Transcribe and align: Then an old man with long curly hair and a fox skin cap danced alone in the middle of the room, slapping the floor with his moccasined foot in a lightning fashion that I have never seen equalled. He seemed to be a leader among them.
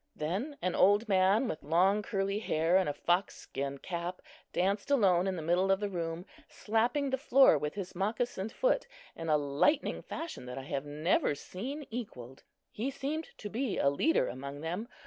Then 0.15 0.57
an 0.63 0.73
old 0.73 1.07
man 1.07 1.47
with 1.47 1.61
long 1.61 2.01
curly 2.01 2.39
hair 2.39 2.75
and 2.75 2.89
a 2.89 2.93
fox 2.95 3.35
skin 3.37 3.77
cap 3.77 4.19
danced 4.51 4.89
alone 4.89 5.27
in 5.27 5.35
the 5.35 5.43
middle 5.43 5.69
of 5.71 5.79
the 5.79 5.91
room, 5.91 6.25
slapping 6.49 7.11
the 7.11 7.19
floor 7.19 7.55
with 7.55 7.75
his 7.75 7.93
moccasined 7.93 8.51
foot 8.51 8.87
in 9.15 9.29
a 9.29 9.37
lightning 9.37 10.01
fashion 10.01 10.47
that 10.47 10.57
I 10.57 10.63
have 10.63 10.85
never 10.85 11.35
seen 11.35 11.85
equalled. 11.91 12.41
He 12.71 12.89
seemed 12.89 13.29
to 13.37 13.47
be 13.47 13.77
a 13.77 13.91
leader 13.91 14.27
among 14.27 14.61
them. 14.61 14.87